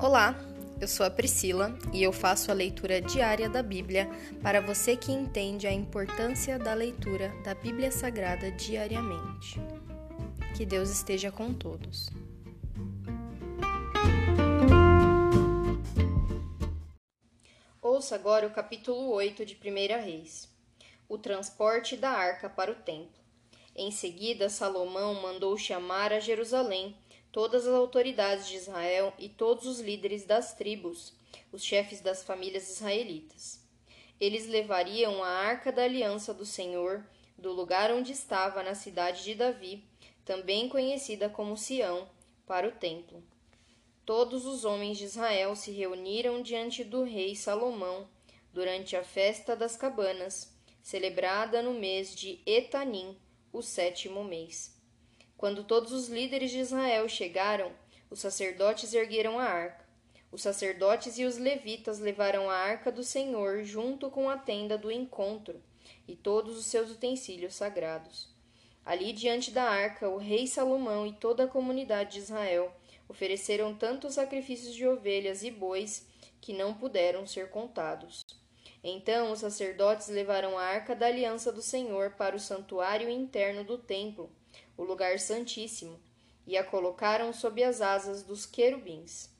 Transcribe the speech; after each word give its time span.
Olá, 0.00 0.32
eu 0.80 0.86
sou 0.86 1.04
a 1.04 1.10
Priscila 1.10 1.76
e 1.92 2.04
eu 2.04 2.12
faço 2.12 2.52
a 2.52 2.54
leitura 2.54 3.00
diária 3.00 3.48
da 3.48 3.64
Bíblia 3.64 4.08
para 4.40 4.60
você 4.60 4.96
que 4.96 5.10
entende 5.10 5.66
a 5.66 5.72
importância 5.72 6.56
da 6.56 6.72
leitura 6.72 7.34
da 7.42 7.52
Bíblia 7.52 7.90
Sagrada 7.90 8.48
diariamente. 8.52 9.60
Que 10.56 10.64
Deus 10.64 10.88
esteja 10.88 11.32
com 11.32 11.52
todos. 11.52 12.10
Ouça 17.82 18.14
agora 18.14 18.46
o 18.46 18.52
capítulo 18.52 19.10
8 19.10 19.44
de 19.44 19.56
1 19.56 20.00
Reis: 20.00 20.48
O 21.08 21.18
transporte 21.18 21.96
da 21.96 22.10
arca 22.10 22.48
para 22.48 22.70
o 22.70 22.76
templo. 22.76 23.18
Em 23.74 23.90
seguida, 23.90 24.48
Salomão 24.48 25.20
mandou 25.20 25.58
chamar 25.58 26.12
a 26.12 26.20
Jerusalém 26.20 26.96
todas 27.38 27.68
as 27.68 27.72
autoridades 27.72 28.48
de 28.48 28.56
Israel 28.56 29.14
e 29.16 29.28
todos 29.28 29.64
os 29.64 29.78
líderes 29.78 30.24
das 30.24 30.54
tribos, 30.54 31.14
os 31.52 31.62
chefes 31.62 32.00
das 32.00 32.24
famílias 32.24 32.68
israelitas. 32.68 33.64
Eles 34.18 34.48
levariam 34.48 35.22
a 35.22 35.28
arca 35.28 35.70
da 35.70 35.84
aliança 35.84 36.34
do 36.34 36.44
Senhor 36.44 37.06
do 37.38 37.52
lugar 37.52 37.92
onde 37.92 38.10
estava 38.10 38.64
na 38.64 38.74
cidade 38.74 39.22
de 39.22 39.36
Davi, 39.36 39.84
também 40.24 40.68
conhecida 40.68 41.28
como 41.28 41.56
Sião, 41.56 42.08
para 42.44 42.66
o 42.66 42.72
templo. 42.72 43.22
Todos 44.04 44.44
os 44.44 44.64
homens 44.64 44.98
de 44.98 45.04
Israel 45.04 45.54
se 45.54 45.70
reuniram 45.70 46.42
diante 46.42 46.82
do 46.82 47.04
rei 47.04 47.36
Salomão 47.36 48.08
durante 48.52 48.96
a 48.96 49.04
festa 49.04 49.54
das 49.54 49.76
cabanas, 49.76 50.52
celebrada 50.82 51.62
no 51.62 51.72
mês 51.72 52.16
de 52.16 52.40
Etanim, 52.44 53.16
o 53.52 53.62
sétimo 53.62 54.24
mês. 54.24 54.76
Quando 55.38 55.62
todos 55.62 55.92
os 55.92 56.08
líderes 56.08 56.50
de 56.50 56.58
Israel 56.58 57.08
chegaram, 57.08 57.70
os 58.10 58.18
sacerdotes 58.18 58.92
ergueram 58.92 59.38
a 59.38 59.44
arca. 59.44 59.86
Os 60.32 60.42
sacerdotes 60.42 61.16
e 61.16 61.24
os 61.24 61.38
levitas 61.38 62.00
levaram 62.00 62.50
a 62.50 62.56
arca 62.56 62.90
do 62.90 63.04
Senhor 63.04 63.62
junto 63.62 64.10
com 64.10 64.28
a 64.28 64.36
tenda 64.36 64.76
do 64.76 64.90
encontro 64.90 65.62
e 66.08 66.16
todos 66.16 66.58
os 66.58 66.66
seus 66.66 66.90
utensílios 66.90 67.54
sagrados. 67.54 68.34
Ali 68.84 69.12
diante 69.12 69.52
da 69.52 69.62
arca, 69.62 70.08
o 70.08 70.16
rei 70.16 70.44
Salomão 70.48 71.06
e 71.06 71.12
toda 71.12 71.44
a 71.44 71.48
comunidade 71.48 72.14
de 72.14 72.18
Israel 72.18 72.74
ofereceram 73.08 73.76
tantos 73.76 74.14
sacrifícios 74.14 74.74
de 74.74 74.88
ovelhas 74.88 75.44
e 75.44 75.52
bois 75.52 76.04
que 76.40 76.52
não 76.52 76.74
puderam 76.74 77.28
ser 77.28 77.48
contados. 77.48 78.26
Então 78.82 79.30
os 79.30 79.38
sacerdotes 79.38 80.08
levaram 80.08 80.58
a 80.58 80.64
arca 80.64 80.96
da 80.96 81.06
aliança 81.06 81.52
do 81.52 81.62
Senhor 81.62 82.14
para 82.16 82.34
o 82.34 82.40
santuário 82.40 83.08
interno 83.08 83.62
do 83.62 83.78
templo 83.78 84.36
o 84.76 84.82
lugar 84.84 85.18
santíssimo, 85.18 85.98
e 86.46 86.56
a 86.56 86.64
colocaram 86.64 87.32
sob 87.32 87.62
as 87.62 87.80
asas 87.80 88.22
dos 88.22 88.46
querubins. 88.46 89.30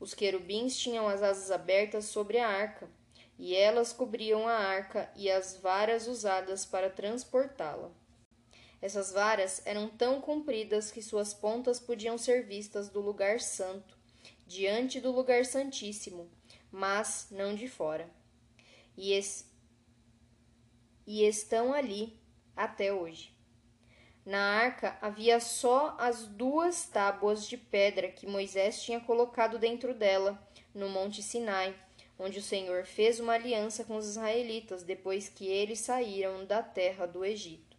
Os 0.00 0.14
querubins 0.14 0.76
tinham 0.76 1.08
as 1.08 1.22
asas 1.22 1.50
abertas 1.50 2.06
sobre 2.06 2.38
a 2.38 2.48
arca, 2.48 2.88
e 3.38 3.54
elas 3.54 3.92
cobriam 3.92 4.48
a 4.48 4.54
arca 4.54 5.10
e 5.14 5.30
as 5.30 5.56
varas 5.56 6.06
usadas 6.06 6.64
para 6.64 6.88
transportá-la. 6.88 7.90
Essas 8.80 9.12
varas 9.12 9.62
eram 9.66 9.88
tão 9.88 10.20
compridas 10.20 10.90
que 10.90 11.02
suas 11.02 11.34
pontas 11.34 11.80
podiam 11.80 12.16
ser 12.16 12.46
vistas 12.46 12.88
do 12.88 13.00
lugar 13.00 13.40
santo, 13.40 13.98
diante 14.46 15.00
do 15.00 15.10
lugar 15.10 15.44
santíssimo, 15.44 16.30
mas 16.70 17.28
não 17.30 17.54
de 17.54 17.68
fora. 17.68 18.08
E, 18.96 19.12
es... 19.12 19.50
e 21.06 21.24
estão 21.24 21.72
ali 21.72 22.18
até 22.54 22.92
hoje. 22.92 23.35
Na 24.26 24.40
arca 24.40 24.98
havia 25.00 25.38
só 25.38 25.94
as 26.00 26.26
duas 26.26 26.84
tábuas 26.84 27.46
de 27.46 27.56
pedra 27.56 28.08
que 28.08 28.26
Moisés 28.26 28.82
tinha 28.82 28.98
colocado 28.98 29.56
dentro 29.56 29.94
dela, 29.94 30.36
no 30.74 30.88
Monte 30.88 31.22
Sinai, 31.22 31.72
onde 32.18 32.40
o 32.40 32.42
Senhor 32.42 32.84
fez 32.84 33.20
uma 33.20 33.34
aliança 33.34 33.84
com 33.84 33.96
os 33.96 34.04
israelitas 34.08 34.82
depois 34.82 35.28
que 35.28 35.46
eles 35.46 35.78
saíram 35.78 36.44
da 36.44 36.60
terra 36.60 37.06
do 37.06 37.24
Egito. 37.24 37.76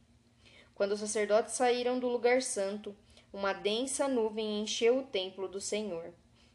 Quando 0.73 0.93
os 0.93 1.01
sacerdotes 1.01 1.55
saíram 1.55 1.99
do 1.99 2.07
lugar 2.07 2.41
santo, 2.41 2.95
uma 3.33 3.51
densa 3.51 4.07
nuvem 4.07 4.61
encheu 4.61 4.99
o 4.99 5.03
templo 5.03 5.49
do 5.49 5.59
Senhor. 5.59 6.13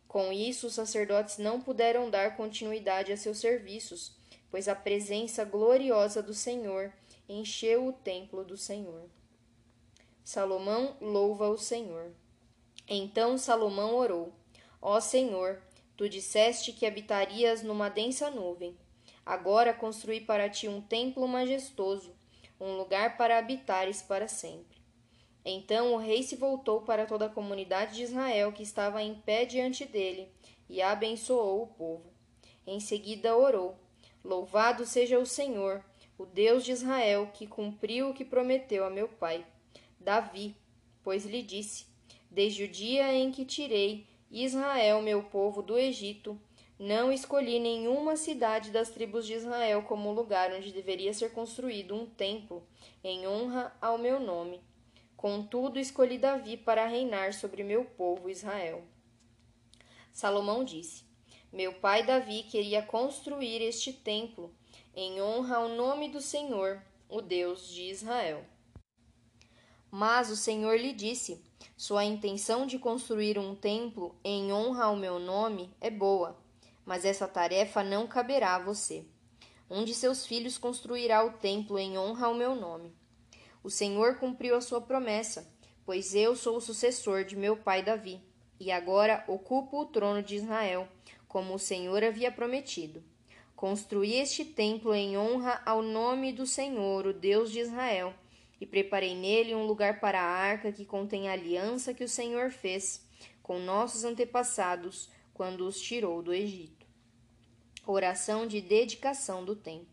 Com 0.08 0.32
isso, 0.32 0.68
os 0.68 0.74
sacerdotes 0.74 1.36
não 1.36 1.60
puderam 1.60 2.08
dar 2.08 2.34
continuidade 2.34 3.12
a 3.12 3.16
seus 3.18 3.40
serviços, 3.40 4.16
pois 4.50 4.68
a 4.68 4.74
presença 4.74 5.44
gloriosa 5.44 6.22
do 6.22 6.32
Senhor 6.32 6.90
encheu 7.28 7.86
o 7.86 7.92
templo 7.92 8.42
do 8.42 8.56
Senhor. 8.56 9.10
Salomão 10.24 10.96
louva 11.00 11.48
o 11.48 11.58
Senhor. 11.58 12.12
Então 12.88 13.36
Salomão 13.36 13.96
orou: 13.96 14.32
Ó 14.80 15.00
Senhor, 15.00 15.60
tu 15.96 16.08
disseste 16.08 16.72
que 16.72 16.86
habitarias 16.86 17.62
numa 17.62 17.88
densa 17.88 18.30
nuvem. 18.30 18.76
Agora 19.26 19.74
construí 19.74 20.20
para 20.20 20.48
ti 20.48 20.68
um 20.68 20.80
templo 20.80 21.26
majestoso, 21.26 22.14
um 22.60 22.76
lugar 22.76 23.16
para 23.16 23.38
habitares 23.38 24.02
para 24.02 24.28
sempre. 24.28 24.80
Então 25.44 25.94
o 25.94 25.96
rei 25.96 26.22
se 26.22 26.36
voltou 26.36 26.82
para 26.82 27.04
toda 27.04 27.26
a 27.26 27.30
comunidade 27.30 27.96
de 27.96 28.02
Israel 28.04 28.52
que 28.52 28.62
estava 28.62 29.02
em 29.02 29.14
pé 29.14 29.44
diante 29.44 29.84
dele 29.84 30.28
e 30.68 30.80
abençoou 30.80 31.64
o 31.64 31.66
povo. 31.66 32.12
Em 32.64 32.78
seguida 32.78 33.36
orou: 33.36 33.76
Louvado 34.24 34.86
seja 34.86 35.18
o 35.18 35.26
Senhor, 35.26 35.84
o 36.16 36.24
Deus 36.24 36.64
de 36.64 36.70
Israel, 36.70 37.28
que 37.34 37.46
cumpriu 37.46 38.10
o 38.10 38.14
que 38.14 38.24
prometeu 38.24 38.84
a 38.84 38.90
meu 38.90 39.08
pai. 39.08 39.44
Davi, 40.02 40.54
pois 41.02 41.24
lhe 41.24 41.42
disse: 41.42 41.86
Desde 42.30 42.64
o 42.64 42.68
dia 42.68 43.12
em 43.14 43.30
que 43.30 43.44
tirei 43.44 44.06
Israel, 44.30 45.00
meu 45.00 45.22
povo, 45.22 45.62
do 45.62 45.78
Egito, 45.78 46.38
não 46.78 47.12
escolhi 47.12 47.60
nenhuma 47.60 48.16
cidade 48.16 48.70
das 48.70 48.90
tribos 48.90 49.26
de 49.26 49.34
Israel 49.34 49.82
como 49.82 50.12
lugar 50.12 50.52
onde 50.52 50.72
deveria 50.72 51.14
ser 51.14 51.30
construído 51.30 51.94
um 51.94 52.06
templo 52.06 52.66
em 53.04 53.26
honra 53.26 53.72
ao 53.80 53.96
meu 53.96 54.18
nome. 54.18 54.60
Contudo, 55.16 55.78
escolhi 55.78 56.18
Davi 56.18 56.56
para 56.56 56.86
reinar 56.86 57.32
sobre 57.34 57.62
meu 57.62 57.84
povo 57.84 58.28
Israel. 58.28 58.82
Salomão 60.12 60.64
disse: 60.64 61.04
Meu 61.52 61.74
pai 61.74 62.04
Davi 62.04 62.42
queria 62.42 62.82
construir 62.82 63.62
este 63.62 63.92
templo 63.92 64.52
em 64.94 65.22
honra 65.22 65.58
ao 65.58 65.68
nome 65.68 66.08
do 66.08 66.20
Senhor, 66.20 66.82
o 67.08 67.20
Deus 67.22 67.68
de 67.68 67.82
Israel. 67.82 68.44
Mas 69.94 70.30
o 70.30 70.36
Senhor 70.36 70.74
lhe 70.80 70.94
disse: 70.94 71.44
Sua 71.76 72.02
intenção 72.02 72.66
de 72.66 72.78
construir 72.78 73.38
um 73.38 73.54
templo 73.54 74.16
em 74.24 74.50
honra 74.50 74.84
ao 74.84 74.96
meu 74.96 75.18
nome 75.18 75.70
é 75.82 75.90
boa, 75.90 76.34
mas 76.82 77.04
essa 77.04 77.28
tarefa 77.28 77.84
não 77.84 78.06
caberá 78.06 78.54
a 78.54 78.58
você. 78.58 79.04
Um 79.68 79.84
de 79.84 79.92
seus 79.92 80.24
filhos 80.24 80.56
construirá 80.56 81.22
o 81.22 81.32
templo 81.32 81.78
em 81.78 81.98
honra 81.98 82.28
ao 82.28 82.34
meu 82.34 82.54
nome. 82.54 82.90
O 83.62 83.68
Senhor 83.68 84.16
cumpriu 84.16 84.56
a 84.56 84.62
sua 84.62 84.80
promessa, 84.80 85.46
pois 85.84 86.14
eu 86.14 86.34
sou 86.34 86.56
o 86.56 86.60
sucessor 86.60 87.24
de 87.24 87.36
meu 87.36 87.58
pai 87.58 87.82
Davi, 87.82 88.18
e 88.58 88.72
agora 88.72 89.22
ocupo 89.28 89.82
o 89.82 89.86
trono 89.86 90.22
de 90.22 90.36
Israel, 90.36 90.88
como 91.28 91.52
o 91.52 91.58
Senhor 91.58 92.02
havia 92.02 92.32
prometido. 92.32 93.04
Construí 93.54 94.14
este 94.14 94.42
templo 94.42 94.94
em 94.94 95.18
honra 95.18 95.60
ao 95.66 95.82
nome 95.82 96.32
do 96.32 96.46
Senhor, 96.46 97.06
o 97.06 97.12
Deus 97.12 97.52
de 97.52 97.60
Israel 97.60 98.14
e 98.62 98.66
preparei 98.66 99.16
nele 99.16 99.56
um 99.56 99.66
lugar 99.66 99.98
para 99.98 100.20
a 100.20 100.24
arca 100.24 100.70
que 100.70 100.84
contém 100.84 101.28
a 101.28 101.32
aliança 101.32 101.92
que 101.92 102.04
o 102.04 102.08
Senhor 102.08 102.52
fez 102.52 103.04
com 103.42 103.58
nossos 103.58 104.04
antepassados 104.04 105.10
quando 105.34 105.66
os 105.66 105.80
tirou 105.80 106.22
do 106.22 106.32
Egito. 106.32 106.86
Oração 107.84 108.46
de 108.46 108.60
dedicação 108.60 109.44
do 109.44 109.56
templo. 109.56 109.88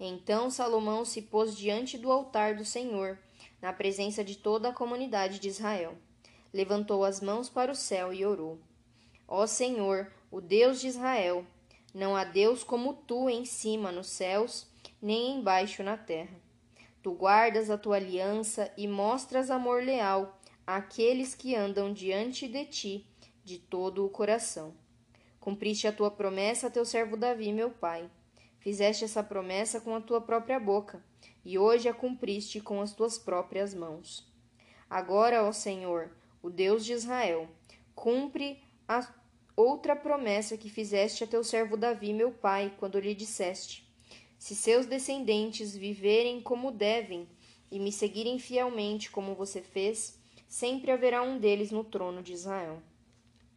Então 0.00 0.48
Salomão 0.48 1.04
se 1.04 1.20
pôs 1.20 1.54
diante 1.54 1.98
do 1.98 2.10
altar 2.10 2.56
do 2.56 2.64
Senhor, 2.64 3.18
na 3.60 3.74
presença 3.74 4.24
de 4.24 4.38
toda 4.38 4.70
a 4.70 4.74
comunidade 4.74 5.38
de 5.38 5.48
Israel. 5.48 5.94
Levantou 6.50 7.04
as 7.04 7.20
mãos 7.20 7.50
para 7.50 7.72
o 7.72 7.76
céu 7.76 8.10
e 8.10 8.24
orou: 8.24 8.58
Ó 9.28 9.46
Senhor, 9.46 10.10
o 10.30 10.40
Deus 10.40 10.80
de 10.80 10.88
Israel, 10.88 11.44
não 11.92 12.16
há 12.16 12.24
Deus 12.24 12.64
como 12.64 12.94
tu 12.94 13.28
em 13.28 13.44
cima 13.44 13.92
nos 13.92 14.06
céus, 14.06 14.66
nem 14.98 15.36
embaixo 15.36 15.82
na 15.82 15.98
terra. 15.98 16.41
Tu 17.02 17.12
guardas 17.12 17.68
a 17.68 17.76
tua 17.76 17.96
aliança 17.96 18.72
e 18.76 18.86
mostras 18.86 19.50
amor 19.50 19.82
leal 19.82 20.38
àqueles 20.64 21.34
que 21.34 21.54
andam 21.56 21.92
diante 21.92 22.46
de 22.46 22.64
ti 22.64 23.06
de 23.44 23.58
todo 23.58 24.06
o 24.06 24.08
coração. 24.08 24.72
Cumpriste 25.40 25.88
a 25.88 25.92
tua 25.92 26.10
promessa 26.10 26.68
a 26.68 26.70
teu 26.70 26.84
servo 26.84 27.16
Davi, 27.16 27.52
meu 27.52 27.70
pai. 27.70 28.08
Fizeste 28.60 29.04
essa 29.04 29.24
promessa 29.24 29.80
com 29.80 29.92
a 29.96 30.00
tua 30.00 30.20
própria 30.20 30.60
boca, 30.60 31.04
e 31.44 31.58
hoje 31.58 31.88
a 31.88 31.92
cumpriste 31.92 32.60
com 32.60 32.80
as 32.80 32.92
tuas 32.92 33.18
próprias 33.18 33.74
mãos. 33.74 34.24
Agora, 34.88 35.42
ó 35.42 35.50
Senhor, 35.50 36.12
o 36.40 36.48
Deus 36.48 36.84
de 36.84 36.92
Israel, 36.92 37.48
cumpre 37.96 38.62
a 38.86 39.12
outra 39.56 39.96
promessa 39.96 40.56
que 40.56 40.70
fizeste 40.70 41.24
a 41.24 41.26
teu 41.26 41.42
servo 41.42 41.76
Davi, 41.76 42.12
meu 42.12 42.30
pai, 42.30 42.72
quando 42.78 43.00
lhe 43.00 43.12
disseste: 43.12 43.91
se 44.42 44.56
seus 44.56 44.86
descendentes 44.86 45.76
viverem 45.76 46.40
como 46.40 46.72
devem 46.72 47.28
e 47.70 47.78
me 47.78 47.92
seguirem 47.92 48.40
fielmente 48.40 49.08
como 49.08 49.36
você 49.36 49.62
fez, 49.62 50.18
sempre 50.48 50.90
haverá 50.90 51.22
um 51.22 51.38
deles 51.38 51.70
no 51.70 51.84
trono 51.84 52.24
de 52.24 52.32
Israel. 52.32 52.82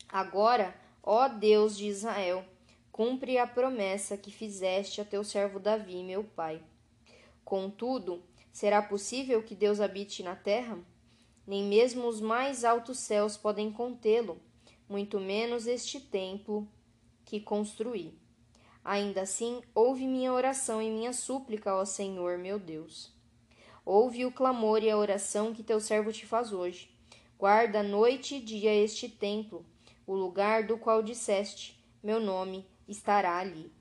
Agora, 0.08 0.80
Ó 1.02 1.28
Deus 1.28 1.76
de 1.76 1.88
Israel, 1.88 2.46
cumpre 2.92 3.40
a 3.40 3.48
promessa 3.48 4.16
que 4.16 4.30
fizeste 4.30 5.02
a 5.02 5.06
teu 5.06 5.24
servo 5.24 5.60
Davi, 5.60 6.04
meu 6.04 6.24
pai. 6.24 6.62
Contudo, 7.44 8.22
será 8.54 8.80
possível 8.80 9.42
que 9.42 9.56
Deus 9.56 9.80
habite 9.80 10.22
na 10.22 10.36
terra? 10.36 10.78
Nem 11.48 11.64
mesmo 11.64 12.08
os 12.08 12.22
mais 12.22 12.64
altos 12.64 13.00
céus 13.00 13.36
podem 13.36 13.72
contê-lo, 13.72 14.40
muito 14.88 15.20
menos 15.20 15.66
este 15.66 16.00
templo 16.00 16.68
que 17.26 17.40
construí. 17.40 18.24
Ainda 18.86 19.22
assim, 19.22 19.64
ouve 19.74 20.06
minha 20.06 20.32
oração 20.32 20.80
e 20.80 20.92
minha 20.92 21.12
súplica, 21.12 21.74
ó 21.74 21.84
Senhor, 21.86 22.38
meu 22.38 22.60
Deus. 22.60 23.12
Ouve 23.84 24.28
o 24.28 24.32
clamor 24.32 24.84
e 24.84 24.92
a 24.92 24.96
oração 24.96 25.56
que 25.56 25.64
teu 25.64 25.80
servo 25.80 26.14
te 26.14 26.24
faz 26.24 26.54
hoje. 26.54 26.96
Guarda 27.36 27.82
noite 27.82 28.36
e 28.36 28.40
dia 28.40 28.72
este 28.72 29.10
templo, 29.10 29.66
o 30.06 30.14
lugar 30.14 30.68
do 30.68 30.78
qual 30.78 31.02
disseste: 31.02 31.84
Meu 32.04 32.20
nome 32.20 32.64
estará 32.88 33.38
ali. 33.38 33.74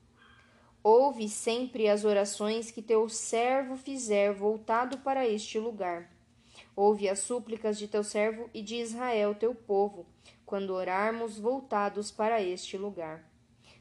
Ouve 0.83 1.29
sempre 1.29 1.87
as 1.87 2.07
orações 2.07 2.71
que 2.71 2.81
teu 2.81 3.07
servo 3.07 3.77
fizer 3.77 4.33
voltado 4.33 4.97
para 4.99 5.29
este 5.29 5.59
lugar. 5.59 6.11
Ouve 6.75 7.11
as 7.11 7.19
súplicas 7.19 7.79
de 7.79 7.87
teu 7.87 8.03
servo 8.03 8.49
e 8.55 8.63
de 8.63 8.77
Israel, 8.77 9.35
teu 9.35 9.55
povo, 9.55 10.07
quando 10.47 10.71
orarmos 10.71 11.39
voltados 11.39 12.11
para 12.11 12.43
este 12.43 12.79
lugar. 12.79 13.31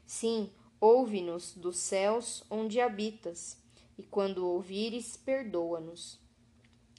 Sim, 0.06 0.50
ouve-nos 0.84 1.54
dos 1.54 1.78
céus 1.78 2.44
onde 2.50 2.78
habitas 2.78 3.56
e 3.96 4.02
quando 4.02 4.46
ouvires, 4.46 5.16
perdoa-nos. 5.16 6.20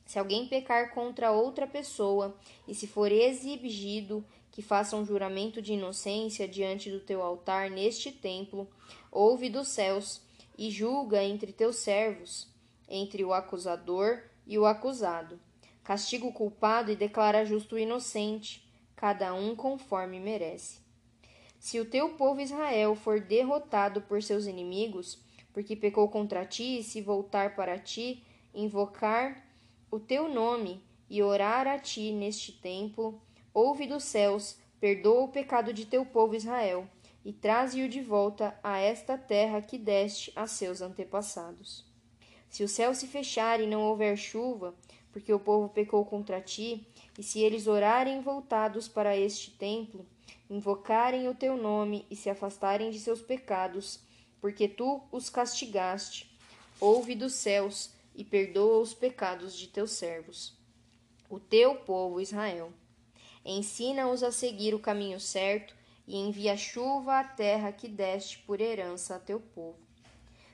Se 0.07 0.17
alguém 0.17 0.47
pecar 0.47 0.91
contra 0.91 1.31
outra 1.31 1.67
pessoa, 1.67 2.35
e 2.67 2.73
se 2.73 2.87
for 2.87 3.11
exigido 3.11 4.25
que 4.51 4.63
faça 4.63 4.95
um 4.95 5.05
juramento 5.05 5.61
de 5.61 5.73
inocência 5.73 6.47
diante 6.47 6.89
do 6.89 6.99
teu 6.99 7.21
altar 7.21 7.69
neste 7.69 8.11
templo, 8.11 8.67
ouve 9.11 9.51
dos 9.51 9.67
céus 9.67 10.19
e 10.57 10.71
julga 10.71 11.23
entre 11.23 11.53
teus 11.53 11.75
servos, 11.75 12.47
entre 12.89 13.23
o 13.23 13.33
acusador 13.33 14.23
e 14.47 14.57
o 14.57 14.65
acusado. 14.65 15.39
Castiga 15.83 16.25
o 16.25 16.33
culpado 16.33 16.91
e 16.91 16.95
declara 16.95 17.45
justo 17.45 17.75
o 17.75 17.79
inocente, 17.79 18.67
cada 18.95 19.31
um 19.35 19.55
conforme 19.55 20.19
merece. 20.19 20.84
Se 21.65 21.79
o 21.79 21.85
teu 21.85 22.09
povo 22.09 22.41
Israel 22.41 22.93
for 22.95 23.19
derrotado 23.19 23.99
por 23.99 24.21
seus 24.21 24.45
inimigos, 24.45 25.17
porque 25.51 25.75
pecou 25.75 26.07
contra 26.07 26.45
ti, 26.45 26.77
e 26.77 26.83
se 26.83 27.01
voltar 27.01 27.55
para 27.55 27.79
ti, 27.79 28.23
invocar 28.53 29.43
o 29.89 29.99
teu 29.99 30.29
nome 30.29 30.83
e 31.09 31.23
orar 31.23 31.65
a 31.65 31.79
ti 31.79 32.11
neste 32.11 32.51
templo, 32.51 33.19
ouve 33.51 33.87
dos 33.87 34.03
céus, 34.03 34.59
perdoa 34.79 35.23
o 35.23 35.27
pecado 35.27 35.73
de 35.73 35.87
teu 35.87 36.05
povo 36.05 36.35
Israel, 36.35 36.87
e 37.25 37.33
traze-o 37.33 37.89
de 37.89 37.99
volta 37.99 38.55
a 38.61 38.77
esta 38.77 39.17
terra 39.17 39.59
que 39.59 39.79
deste 39.79 40.31
a 40.35 40.45
seus 40.45 40.83
antepassados. 40.83 41.83
Se 42.47 42.63
o 42.63 42.67
céu 42.67 42.93
se 42.93 43.07
fechar 43.07 43.59
e 43.59 43.65
não 43.65 43.81
houver 43.81 44.15
chuva, 44.15 44.75
porque 45.11 45.33
o 45.33 45.39
povo 45.39 45.67
pecou 45.69 46.05
contra 46.05 46.39
ti, 46.39 46.87
e 47.17 47.23
se 47.23 47.39
eles 47.39 47.65
orarem 47.65 48.21
voltados 48.21 48.87
para 48.87 49.17
este 49.17 49.49
templo, 49.49 50.05
invocarem 50.49 51.27
o 51.27 51.35
teu 51.35 51.57
nome 51.57 52.05
e 52.09 52.15
se 52.15 52.29
afastarem 52.29 52.91
de 52.91 52.99
seus 52.99 53.21
pecados, 53.21 53.99
porque 54.39 54.67
tu 54.67 55.01
os 55.11 55.29
castigaste. 55.29 56.37
Ouve 56.79 57.15
dos 57.15 57.33
céus 57.33 57.91
e 58.13 58.23
perdoa 58.23 58.79
os 58.79 58.93
pecados 58.93 59.57
de 59.57 59.67
teus 59.67 59.91
servos, 59.91 60.57
o 61.29 61.39
teu 61.39 61.75
povo 61.75 62.21
Israel. 62.21 62.71
Ensina-os 63.43 64.23
a 64.23 64.31
seguir 64.31 64.73
o 64.73 64.79
caminho 64.79 65.19
certo 65.19 65.75
e 66.07 66.17
envia 66.17 66.57
chuva 66.57 67.19
à 67.19 67.23
terra 67.23 67.71
que 67.71 67.87
deste 67.87 68.39
por 68.39 68.61
herança 68.61 69.15
a 69.15 69.19
teu 69.19 69.39
povo. 69.39 69.79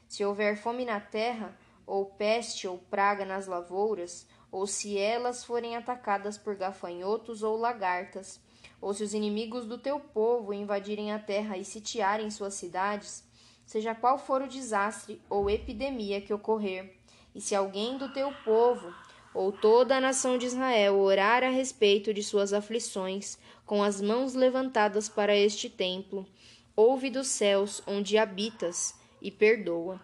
Se 0.08 0.26
houver 0.26 0.58
fome 0.58 0.86
na 0.86 1.00
terra, 1.00 1.58
ou 1.86 2.06
peste 2.06 2.68
ou 2.68 2.78
praga 2.78 3.26
nas 3.26 3.48
lavouras, 3.48 4.28
ou 4.52 4.68
se 4.68 4.98
elas 4.98 5.44
forem 5.44 5.76
atacadas 5.76 6.38
por 6.38 6.56
gafanhotos 6.56 7.44
ou 7.44 7.58
lagartas, 7.58 8.40
ou 8.82 8.94
se 8.94 9.04
os 9.04 9.14
inimigos 9.14 9.66
do 9.66 9.78
teu 9.78 10.00
povo 10.00 10.54
invadirem 10.54 11.12
a 11.12 11.20
terra 11.20 11.58
e 11.58 11.64
sitiarem 11.64 12.32
suas 12.32 12.56
cidades, 12.56 13.24
seja 13.66 13.94
qual 13.94 14.18
for 14.18 14.42
o 14.42 14.48
desastre 14.48 15.22
ou 15.30 15.50
epidemia 15.50 16.20
que 16.20 16.34
ocorrer, 16.34 16.98
e 17.34 17.40
se 17.40 17.56
alguém 17.56 17.98
do 17.98 18.12
teu 18.12 18.34
povo 18.44 18.94
ou 19.34 19.52
toda 19.52 19.96
a 19.96 20.02
nação 20.02 20.38
de 20.38 20.46
Israel 20.46 21.00
orar 21.00 21.44
a 21.44 21.50
respeito 21.50 22.14
de 22.14 22.22
suas 22.22 22.52
aflições, 22.52 23.38
com 23.66 23.82
as 23.82 24.02
mãos 24.02 24.34
levantadas 24.34 25.08
para 25.08 25.36
este 25.36 25.70
templo, 25.70 26.28
ouve 26.76 27.10
dos 27.10 27.28
céus 27.28 27.82
onde 27.88 28.18
habitas 28.18 28.94
e 29.22 29.32
perdoa. 29.32 30.02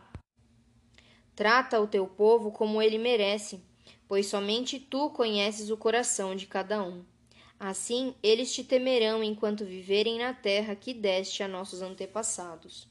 Trata 1.36 1.80
o 1.80 1.88
teu 1.88 2.08
povo 2.08 2.52
como 2.52 2.82
ele 2.82 2.98
merece, 2.98 3.62
pois 4.08 4.28
somente 4.28 4.80
tu 4.80 5.10
conheces 5.10 5.70
o 5.70 5.78
coração 5.78 6.36
de 6.36 6.48
cada 6.48 6.82
um. 6.82 7.04
Assim 7.60 8.14
eles 8.22 8.54
te 8.54 8.64
temerão 8.64 9.24
enquanto 9.24 9.66
viverem 9.66 10.20
na 10.20 10.34
terra 10.34 10.76
que 10.76 10.94
deste 10.94 11.42
a 11.42 11.48
nossos 11.48 11.82
antepassados. 11.82 12.88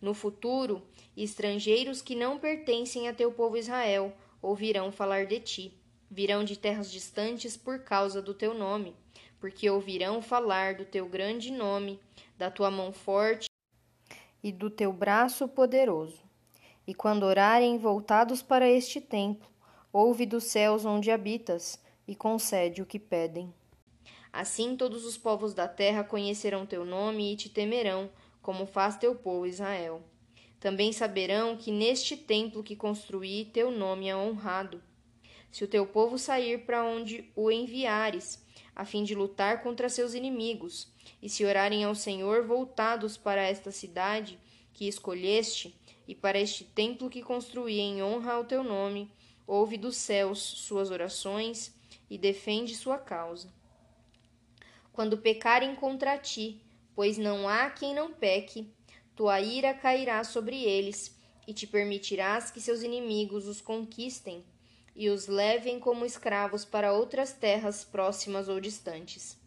No 0.00 0.14
futuro, 0.14 0.82
estrangeiros 1.16 2.00
que 2.00 2.14
não 2.14 2.38
pertencem 2.38 3.08
a 3.08 3.12
teu 3.12 3.30
povo 3.32 3.56
Israel 3.56 4.12
ouvirão 4.40 4.90
falar 4.90 5.26
de 5.26 5.40
ti. 5.40 5.74
Virão 6.10 6.42
de 6.42 6.56
terras 6.56 6.90
distantes 6.90 7.54
por 7.54 7.80
causa 7.80 8.22
do 8.22 8.32
teu 8.32 8.54
nome, 8.54 8.96
porque 9.38 9.68
ouvirão 9.68 10.22
falar 10.22 10.74
do 10.74 10.86
teu 10.86 11.06
grande 11.06 11.52
nome, 11.52 12.00
da 12.38 12.50
tua 12.50 12.70
mão 12.70 12.92
forte 12.92 13.48
e 14.42 14.50
do 14.50 14.70
teu 14.70 14.90
braço 14.90 15.46
poderoso. 15.46 16.22
E 16.86 16.94
quando 16.94 17.24
orarem 17.24 17.76
voltados 17.76 18.40
para 18.40 18.66
este 18.66 19.02
templo, 19.02 19.46
ouve 19.92 20.24
dos 20.24 20.44
céus 20.44 20.86
onde 20.86 21.10
habitas 21.10 21.78
e 22.06 22.14
concede 22.14 22.80
o 22.80 22.86
que 22.86 22.98
pedem. 22.98 23.52
Assim 24.38 24.76
todos 24.76 25.04
os 25.04 25.18
povos 25.18 25.52
da 25.52 25.66
terra 25.66 26.04
conhecerão 26.04 26.64
teu 26.64 26.84
nome 26.84 27.32
e 27.32 27.36
te 27.36 27.48
temerão, 27.48 28.08
como 28.40 28.66
faz 28.66 28.96
teu 28.96 29.12
povo 29.12 29.48
Israel. 29.48 30.00
Também 30.60 30.92
saberão 30.92 31.56
que 31.56 31.72
neste 31.72 32.16
templo 32.16 32.62
que 32.62 32.76
construí 32.76 33.46
teu 33.46 33.72
nome 33.72 34.06
é 34.06 34.14
honrado. 34.14 34.80
Se 35.50 35.64
o 35.64 35.66
teu 35.66 35.84
povo 35.84 36.16
sair 36.16 36.64
para 36.64 36.84
onde 36.84 37.28
o 37.34 37.50
enviares, 37.50 38.40
a 38.76 38.84
fim 38.84 39.02
de 39.02 39.12
lutar 39.12 39.60
contra 39.60 39.88
seus 39.88 40.14
inimigos, 40.14 40.86
e 41.20 41.28
se 41.28 41.44
orarem 41.44 41.82
ao 41.82 41.96
Senhor 41.96 42.46
voltados 42.46 43.16
para 43.16 43.42
esta 43.42 43.72
cidade 43.72 44.38
que 44.72 44.86
escolheste, 44.86 45.76
e 46.06 46.14
para 46.14 46.38
este 46.38 46.62
templo 46.62 47.10
que 47.10 47.24
construí 47.24 47.80
em 47.80 48.04
honra 48.04 48.34
ao 48.34 48.44
teu 48.44 48.62
nome, 48.62 49.10
ouve 49.44 49.76
dos 49.76 49.96
céus 49.96 50.38
suas 50.38 50.92
orações 50.92 51.74
e 52.08 52.16
defende 52.16 52.76
sua 52.76 52.98
causa. 52.98 53.57
Quando 54.98 55.16
pecarem 55.16 55.76
contra 55.76 56.18
ti, 56.18 56.60
pois 56.92 57.16
não 57.16 57.48
há 57.48 57.70
quem 57.70 57.94
não 57.94 58.12
peque, 58.12 58.68
tua 59.14 59.40
ira 59.40 59.72
cairá 59.72 60.24
sobre 60.24 60.64
eles, 60.64 61.16
e 61.46 61.54
te 61.54 61.68
permitirás 61.68 62.50
que 62.50 62.60
seus 62.60 62.82
inimigos 62.82 63.46
os 63.46 63.60
conquistem 63.60 64.44
e 64.96 65.08
os 65.08 65.28
levem 65.28 65.78
como 65.78 66.04
escravos 66.04 66.64
para 66.64 66.92
outras 66.92 67.32
terras 67.32 67.84
próximas 67.84 68.48
ou 68.48 68.58
distantes. 68.58 69.38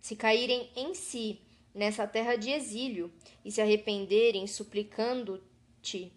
Se 0.00 0.14
caírem 0.14 0.70
em 0.76 0.94
si 0.94 1.40
nessa 1.74 2.06
terra 2.06 2.36
de 2.36 2.50
exílio 2.52 3.12
e 3.44 3.50
se 3.50 3.60
arrependerem, 3.60 4.46
suplicando-te, 4.46 6.12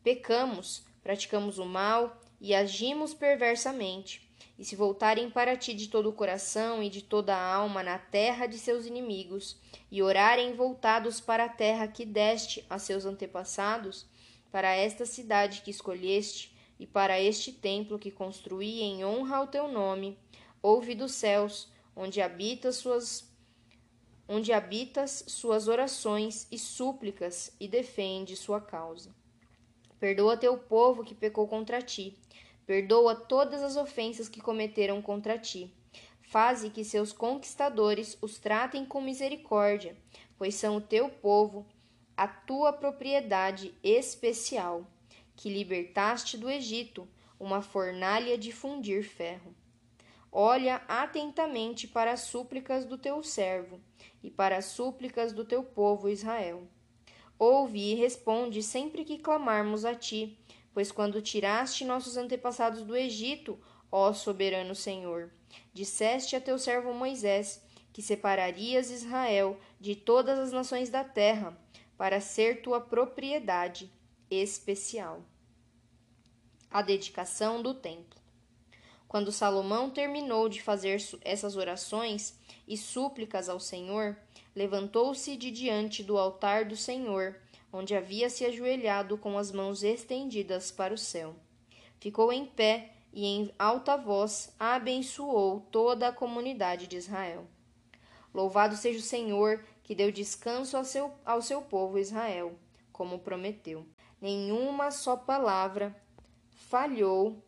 pecamos, 0.00 0.84
praticamos 1.02 1.58
o 1.58 1.64
mal 1.64 2.22
e 2.40 2.54
agimos 2.54 3.14
perversamente 3.14 4.21
e 4.58 4.64
se 4.64 4.76
voltarem 4.76 5.30
para 5.30 5.56
ti 5.56 5.74
de 5.74 5.88
todo 5.88 6.08
o 6.08 6.12
coração 6.12 6.82
e 6.82 6.90
de 6.90 7.02
toda 7.02 7.34
a 7.34 7.54
alma 7.54 7.82
na 7.82 7.98
terra 7.98 8.46
de 8.46 8.58
seus 8.58 8.86
inimigos, 8.86 9.58
e 9.90 10.02
orarem 10.02 10.54
voltados 10.54 11.20
para 11.20 11.44
a 11.44 11.48
terra 11.48 11.88
que 11.88 12.04
deste 12.04 12.64
a 12.68 12.78
seus 12.78 13.04
antepassados, 13.04 14.06
para 14.50 14.74
esta 14.74 15.06
cidade 15.06 15.62
que 15.62 15.70
escolheste, 15.70 16.52
e 16.78 16.86
para 16.86 17.20
este 17.20 17.52
templo 17.52 17.98
que 17.98 18.10
construí 18.10 18.82
em 18.82 19.04
honra 19.04 19.36
ao 19.36 19.46
teu 19.46 19.68
nome, 19.68 20.18
ouve 20.60 20.94
dos 20.94 21.12
céus, 21.12 21.70
onde 21.94 22.20
habitas 22.20 22.76
suas 22.76 23.30
onde 24.28 24.52
habitas 24.52 25.24
suas 25.26 25.68
orações 25.68 26.46
e 26.50 26.58
súplicas 26.58 27.54
e 27.60 27.68
defende 27.68 28.36
sua 28.36 28.60
causa. 28.60 29.14
Perdoa 30.00 30.36
teu 30.36 30.56
povo 30.56 31.04
que 31.04 31.14
pecou 31.14 31.46
contra 31.46 31.82
ti, 31.82 32.16
Perdoa 32.66 33.14
todas 33.14 33.62
as 33.62 33.76
ofensas 33.76 34.28
que 34.28 34.40
cometeram 34.40 35.02
contra 35.02 35.38
ti. 35.38 35.72
Faze 36.20 36.70
que 36.70 36.84
seus 36.84 37.12
conquistadores 37.12 38.16
os 38.22 38.38
tratem 38.38 38.86
com 38.86 39.00
misericórdia, 39.00 39.96
pois 40.38 40.54
são 40.54 40.76
o 40.76 40.80
teu 40.80 41.08
povo, 41.08 41.66
a 42.16 42.26
tua 42.26 42.72
propriedade 42.72 43.74
especial, 43.82 44.86
que 45.36 45.52
libertaste 45.52 46.38
do 46.38 46.48
Egito, 46.48 47.08
uma 47.38 47.60
fornalha 47.60 48.38
de 48.38 48.52
fundir 48.52 49.02
ferro. 49.02 49.54
olha 50.32 50.80
atentamente 50.88 51.86
para 51.86 52.12
as 52.12 52.20
súplicas 52.20 52.86
do 52.86 52.96
teu 52.96 53.22
servo 53.22 53.78
e 54.22 54.30
para 54.30 54.56
as 54.56 54.64
súplicas 54.66 55.32
do 55.32 55.44
teu 55.44 55.62
povo 55.62 56.08
Israel. 56.08 56.66
Ouve 57.38 57.92
e 57.92 57.94
responde 57.94 58.62
sempre 58.62 59.04
que 59.04 59.18
clamarmos 59.18 59.84
a 59.84 59.94
ti, 59.94 60.38
pois 60.72 60.90
quando 60.90 61.22
tiraste 61.22 61.84
nossos 61.84 62.16
antepassados 62.16 62.82
do 62.82 62.96
Egito, 62.96 63.58
ó 63.90 64.12
soberano 64.12 64.74
Senhor, 64.74 65.30
disseste 65.72 66.34
a 66.34 66.40
teu 66.40 66.58
servo 66.58 66.94
Moisés 66.94 67.62
que 67.92 68.00
separarias 68.00 68.90
Israel 68.90 69.58
de 69.78 69.94
todas 69.94 70.38
as 70.38 70.50
nações 70.50 70.88
da 70.88 71.04
terra, 71.04 71.56
para 71.96 72.20
ser 72.20 72.62
tua 72.62 72.80
propriedade 72.80 73.92
especial. 74.30 75.22
A 76.70 76.80
dedicação 76.80 77.62
do 77.62 77.74
templo. 77.74 78.20
Quando 79.06 79.30
Salomão 79.30 79.90
terminou 79.90 80.48
de 80.48 80.62
fazer 80.62 80.96
essas 81.20 81.54
orações 81.54 82.34
e 82.66 82.78
súplicas 82.78 83.46
ao 83.50 83.60
Senhor, 83.60 84.16
levantou-se 84.56 85.36
de 85.36 85.50
diante 85.50 86.02
do 86.02 86.16
altar 86.16 86.64
do 86.64 86.76
Senhor, 86.76 87.38
onde 87.72 87.94
havia 87.94 88.28
se 88.28 88.44
ajoelhado 88.44 89.16
com 89.16 89.38
as 89.38 89.50
mãos 89.50 89.82
estendidas 89.82 90.70
para 90.70 90.92
o 90.92 90.98
céu. 90.98 91.34
Ficou 91.98 92.32
em 92.32 92.44
pé 92.44 92.92
e 93.12 93.24
em 93.24 93.50
alta 93.58 93.96
voz 93.96 94.54
abençoou 94.58 95.60
toda 95.60 96.08
a 96.08 96.12
comunidade 96.12 96.86
de 96.86 96.96
Israel. 96.96 97.46
Louvado 98.34 98.76
seja 98.76 98.98
o 98.98 99.02
Senhor, 99.02 99.64
que 99.82 99.94
deu 99.94 100.10
descanso 100.10 100.76
ao 100.76 100.84
seu, 100.84 101.12
ao 101.24 101.42
seu 101.42 101.60
povo 101.62 101.98
Israel, 101.98 102.58
como 102.92 103.18
prometeu. 103.18 103.86
Nenhuma 104.20 104.90
só 104.90 105.16
palavra 105.16 105.94
falhou 106.50 107.42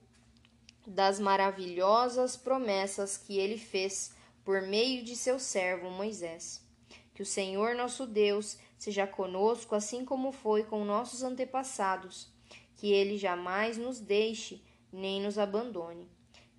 das 0.86 1.18
maravilhosas 1.18 2.36
promessas 2.36 3.16
que 3.16 3.38
ele 3.38 3.56
fez 3.56 4.14
por 4.44 4.60
meio 4.62 5.02
de 5.02 5.16
seu 5.16 5.38
servo 5.38 5.90
Moisés. 5.90 6.62
Que 7.14 7.22
o 7.22 7.26
Senhor 7.26 7.74
nosso 7.74 8.06
Deus 8.06 8.58
seja 8.84 9.06
conosco, 9.06 9.74
assim 9.74 10.04
como 10.04 10.30
foi 10.30 10.62
com 10.62 10.84
nossos 10.84 11.22
antepassados, 11.22 12.28
que 12.76 12.92
ele 12.92 13.16
jamais 13.16 13.78
nos 13.78 13.98
deixe 13.98 14.62
nem 14.92 15.22
nos 15.22 15.38
abandone. 15.38 16.06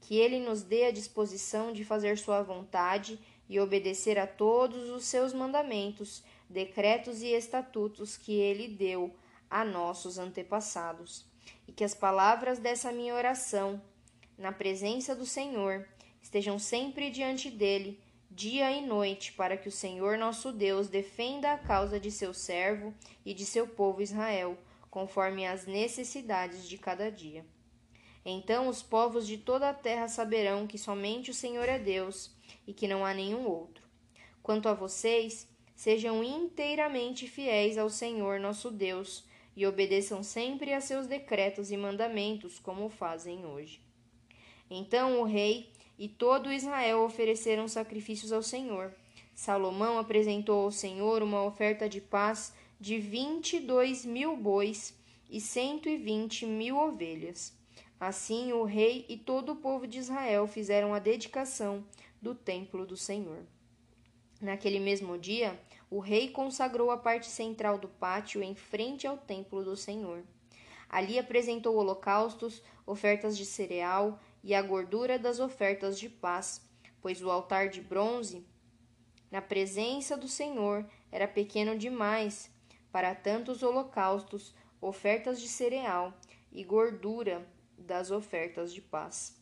Que 0.01 0.17
ele 0.17 0.39
nos 0.39 0.63
dê 0.63 0.85
a 0.85 0.91
disposição 0.91 1.71
de 1.71 1.85
fazer 1.85 2.17
sua 2.17 2.41
vontade 2.41 3.19
e 3.47 3.59
obedecer 3.59 4.17
a 4.17 4.25
todos 4.25 4.89
os 4.89 5.05
seus 5.05 5.33
mandamentos, 5.33 6.23
decretos 6.49 7.21
e 7.21 7.27
estatutos 7.27 8.17
que 8.17 8.33
ele 8.33 8.67
deu 8.67 9.15
a 9.47 9.63
nossos 9.63 10.17
antepassados. 10.17 11.25
E 11.67 11.71
que 11.71 11.83
as 11.83 11.93
palavras 11.93 12.57
dessa 12.57 12.91
minha 12.91 13.13
oração, 13.13 13.79
na 14.35 14.51
presença 14.51 15.15
do 15.15 15.27
Senhor, 15.27 15.87
estejam 16.23 16.57
sempre 16.57 17.11
diante 17.11 17.51
dele, 17.51 17.99
dia 18.35 18.69
e 18.69 18.85
noite, 18.85 19.31
para 19.31 19.55
que 19.55 19.69
o 19.69 19.71
Senhor 19.71 20.17
nosso 20.17 20.51
Deus 20.51 20.89
defenda 20.89 21.53
a 21.53 21.57
causa 21.57 21.97
de 21.97 22.11
seu 22.11 22.33
servo 22.33 22.93
e 23.25 23.33
de 23.33 23.45
seu 23.45 23.65
povo 23.65 24.01
Israel, 24.01 24.57
conforme 24.91 25.47
as 25.47 25.65
necessidades 25.65 26.67
de 26.67 26.77
cada 26.77 27.09
dia. 27.09 27.45
Então 28.25 28.67
os 28.67 28.83
povos 28.83 29.25
de 29.25 29.37
toda 29.37 29.69
a 29.69 29.73
terra 29.73 30.09
saberão 30.09 30.67
que 30.67 30.77
somente 30.77 31.31
o 31.31 31.33
Senhor 31.33 31.69
é 31.69 31.79
Deus 31.79 32.35
e 32.67 32.73
que 32.73 32.89
não 32.89 33.05
há 33.05 33.13
nenhum 33.13 33.47
outro. 33.47 33.85
Quanto 34.43 34.67
a 34.67 34.73
vocês, 34.73 35.47
sejam 35.73 36.21
inteiramente 36.21 37.29
fiéis 37.29 37.77
ao 37.77 37.89
Senhor 37.89 38.37
nosso 38.37 38.69
Deus 38.69 39.23
e 39.55 39.65
obedeçam 39.65 40.21
sempre 40.21 40.73
a 40.73 40.81
seus 40.81 41.07
decretos 41.07 41.71
e 41.71 41.77
mandamentos, 41.77 42.59
como 42.59 42.89
fazem 42.89 43.45
hoje. 43.45 43.79
Então 44.69 45.21
o 45.21 45.23
rei 45.23 45.71
e 45.97 46.07
todo 46.07 46.51
Israel 46.51 47.03
ofereceram 47.03 47.67
sacrifícios 47.67 48.31
ao 48.31 48.43
Senhor. 48.43 48.93
Salomão 49.33 49.97
apresentou 49.97 50.63
ao 50.63 50.71
Senhor 50.71 51.21
uma 51.21 51.43
oferta 51.43 51.89
de 51.89 51.99
paz 51.99 52.53
de 52.79 52.97
vinte 52.99 53.57
e 53.57 53.59
dois 53.59 54.05
mil 54.05 54.35
bois 54.37 54.93
e 55.29 55.41
cento 55.41 55.89
e 55.89 55.97
vinte 55.97 56.45
mil 56.45 56.77
ovelhas. 56.77 57.53
Assim 57.99 58.51
o 58.53 58.63
rei 58.63 59.05
e 59.07 59.17
todo 59.17 59.53
o 59.53 59.55
povo 59.55 59.87
de 59.87 59.99
Israel 59.99 60.47
fizeram 60.47 60.93
a 60.93 60.99
dedicação 60.99 61.83
do 62.21 62.35
templo 62.35 62.85
do 62.85 62.97
Senhor. 62.97 63.39
Naquele 64.41 64.79
mesmo 64.79 65.17
dia, 65.17 65.57
o 65.89 65.99
rei 65.99 66.29
consagrou 66.29 66.91
a 66.91 66.97
parte 66.97 67.27
central 67.27 67.77
do 67.77 67.87
pátio 67.87 68.43
em 68.43 68.53
frente 68.53 69.07
ao 69.07 69.17
templo 69.17 69.63
do 69.63 69.77
Senhor. 69.77 70.23
Ali 70.89 71.17
apresentou 71.17 71.75
holocaustos, 71.77 72.61
ofertas 72.85 73.37
de 73.37 73.45
cereal 73.45 74.19
e 74.45 74.53
a 74.53 74.61
gordura 74.61 75.17
das 75.17 75.39
ofertas 75.39 75.99
de 75.99 76.07
paz, 76.07 76.61
pois 77.01 77.19
o 77.23 77.31
altar 77.31 77.67
de 77.67 77.81
bronze, 77.81 78.45
na 79.31 79.41
presença 79.41 80.15
do 80.15 80.27
Senhor, 80.27 80.87
era 81.11 81.27
pequeno 81.27 81.75
demais 81.75 82.51
para 82.91 83.15
tantos 83.15 83.63
holocaustos, 83.63 84.53
ofertas 84.79 85.41
de 85.41 85.47
cereal 85.47 86.13
e 86.51 86.63
gordura 86.63 87.43
das 87.75 88.11
ofertas 88.11 88.71
de 88.71 88.81
paz. 88.81 89.35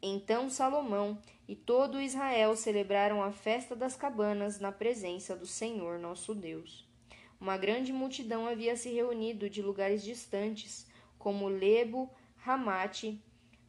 Então 0.00 0.48
Salomão 0.48 1.20
e 1.48 1.56
todo 1.56 2.00
Israel 2.00 2.54
celebraram 2.54 3.20
a 3.20 3.32
festa 3.32 3.74
das 3.74 3.96
cabanas 3.96 4.60
na 4.60 4.70
presença 4.70 5.34
do 5.34 5.44
Senhor 5.44 5.98
nosso 5.98 6.36
Deus. 6.36 6.88
Uma 7.40 7.56
grande 7.56 7.92
multidão 7.92 8.46
havia 8.46 8.76
se 8.76 8.90
reunido 8.90 9.50
de 9.50 9.60
lugares 9.60 10.04
distantes, 10.04 10.86
como 11.18 11.48
Lebo, 11.48 12.08
Ramate, 12.36 13.20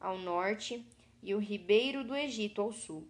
ao 0.01 0.17
norte, 0.17 0.85
e 1.23 1.35
o 1.35 1.39
ribeiro 1.39 2.03
do 2.03 2.15
Egito 2.15 2.61
ao 2.61 2.73
sul. 2.73 3.07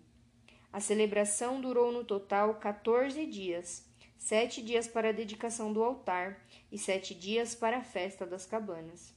A 0.71 0.79
celebração 0.79 1.59
durou 1.59 1.91
no 1.91 2.03
total 2.03 2.55
quatorze 2.55 3.25
dias, 3.25 3.89
sete 4.17 4.61
dias 4.61 4.87
para 4.87 5.09
a 5.09 5.13
dedicação 5.13 5.73
do 5.73 5.83
altar 5.83 6.45
e 6.71 6.77
sete 6.77 7.15
dias 7.15 7.55
para 7.55 7.77
a 7.77 7.83
festa 7.83 8.25
das 8.25 8.45
cabanas. 8.45 9.13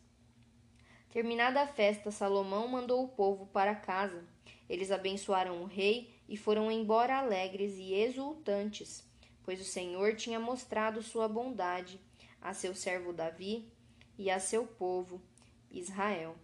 Terminada 1.10 1.60
a 1.60 1.66
festa, 1.66 2.10
Salomão 2.10 2.66
mandou 2.66 3.04
o 3.04 3.08
povo 3.08 3.46
para 3.46 3.74
casa. 3.74 4.24
Eles 4.68 4.90
abençoaram 4.90 5.62
o 5.62 5.66
rei 5.66 6.12
e 6.28 6.36
foram 6.36 6.72
embora 6.72 7.18
alegres 7.18 7.74
e 7.76 7.94
exultantes, 7.94 9.06
pois 9.44 9.60
o 9.60 9.64
Senhor 9.64 10.16
tinha 10.16 10.40
mostrado 10.40 11.02
sua 11.02 11.28
bondade 11.28 12.00
a 12.40 12.52
seu 12.52 12.74
servo 12.74 13.12
Davi 13.12 13.70
e 14.18 14.30
a 14.30 14.40
seu 14.40 14.66
povo 14.66 15.22
Israel. 15.70 16.34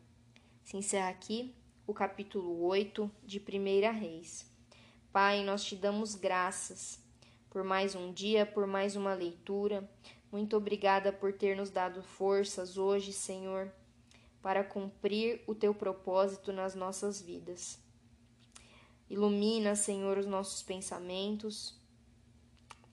Se 0.64 0.76
encerra 0.76 1.09
aqui 1.09 1.55
o 1.87 1.95
capítulo 1.95 2.62
8 2.64 3.11
de 3.25 3.40
Primeira 3.40 3.90
Reis. 3.90 4.47
Pai, 5.12 5.43
nós 5.45 5.64
te 5.64 5.75
damos 5.75 6.14
graças 6.14 6.99
por 7.49 7.64
mais 7.64 7.95
um 7.95 8.12
dia, 8.12 8.47
por 8.47 8.67
mais 8.67 8.97
uma 8.97 9.14
leitura. 9.14 9.88
Muito 10.31 10.57
obrigada 10.57 11.12
por 11.12 11.33
ter 11.33 11.57
nos 11.57 11.71
dado 11.71 12.02
forças 12.02 12.79
hoje, 12.79 13.12
Senhor 13.12 13.73
para 14.43 14.64
cumprir 14.64 15.43
o 15.47 15.55
teu 15.55 15.75
propósito 15.75 16.52
nas 16.52 16.75
nossas 16.75 17.21
vidas. 17.21 17.79
Ilumina, 19.09 19.75
Senhor, 19.75 20.19
os 20.19 20.26
nossos 20.26 20.62
pensamentos, 20.62 21.75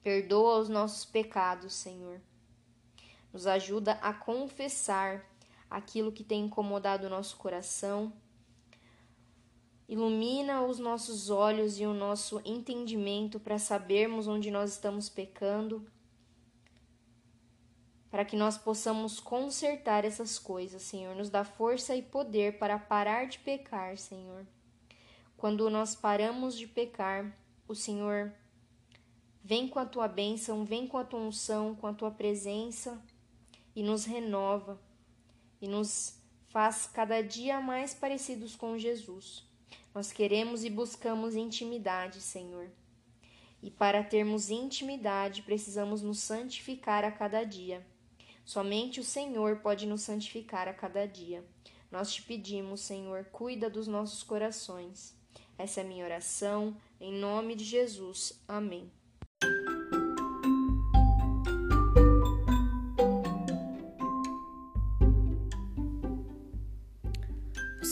perdoa 0.01 0.59
os 0.59 0.69
nossos 0.69 1.05
pecados, 1.05 1.73
Senhor. 1.73 2.19
Nos 3.31 3.45
ajuda 3.45 3.93
a 3.93 4.13
confessar 4.13 5.25
aquilo 5.69 6.11
que 6.11 6.23
tem 6.23 6.45
incomodado 6.45 7.07
o 7.07 7.09
nosso 7.09 7.37
coração. 7.37 8.13
Ilumina 9.87 10.61
os 10.63 10.79
nossos 10.79 11.29
olhos 11.29 11.79
e 11.79 11.85
o 11.85 11.93
nosso 11.93 12.41
entendimento 12.43 13.39
para 13.39 13.57
sabermos 13.57 14.27
onde 14.27 14.51
nós 14.51 14.71
estamos 14.73 15.07
pecando 15.09 15.85
para 18.09 18.23
que 18.23 18.35
nós 18.35 18.57
possamos 18.57 19.19
consertar 19.19 20.05
essas 20.05 20.39
coisas, 20.39 20.81
Senhor. 20.81 21.15
Nos 21.15 21.29
dá 21.29 21.43
força 21.43 21.95
e 21.95 22.01
poder 22.01 22.57
para 22.57 22.79
parar 22.79 23.27
de 23.27 23.39
pecar, 23.39 23.97
Senhor. 23.97 24.45
Quando 25.35 25.69
nós 25.69 25.95
paramos 25.95 26.57
de 26.57 26.67
pecar, 26.67 27.37
o 27.67 27.75
Senhor 27.75 28.33
vem 29.43 29.67
com 29.67 29.77
a 29.77 29.85
tua 29.85 30.07
bênção, 30.07 30.65
vem 30.65 30.87
com 30.87 30.97
a 30.97 31.03
tua 31.03 31.19
unção, 31.19 31.75
com 31.75 31.87
a 31.87 31.93
tua 31.93 32.09
presença 32.09 33.01
e 33.75 33.83
nos 33.83 34.05
renova 34.05 34.79
e 35.61 35.67
nos 35.67 36.17
faz 36.49 36.87
cada 36.87 37.21
dia 37.21 37.59
mais 37.59 37.93
parecidos 37.93 38.55
com 38.55 38.77
Jesus. 38.77 39.43
Nós 39.93 40.11
queremos 40.11 40.63
e 40.63 40.69
buscamos 40.69 41.35
intimidade, 41.35 42.21
Senhor. 42.21 42.69
E 43.61 43.71
para 43.71 44.03
termos 44.03 44.49
intimidade, 44.49 45.41
precisamos 45.41 46.01
nos 46.01 46.19
santificar 46.19 47.03
a 47.03 47.11
cada 47.11 47.43
dia. 47.43 47.85
Somente 48.45 48.99
o 48.99 49.03
Senhor 49.03 49.57
pode 49.57 49.85
nos 49.85 50.01
santificar 50.01 50.67
a 50.67 50.73
cada 50.73 51.05
dia. 51.05 51.43
Nós 51.91 52.13
te 52.13 52.21
pedimos, 52.21 52.81
Senhor, 52.81 53.25
cuida 53.25 53.69
dos 53.69 53.87
nossos 53.87 54.23
corações. 54.23 55.15
Essa 55.57 55.81
é 55.81 55.83
a 55.83 55.87
minha 55.87 56.05
oração, 56.05 56.77
em 57.01 57.11
nome 57.11 57.55
de 57.55 57.63
Jesus. 57.63 58.39
Amém. 58.47 58.91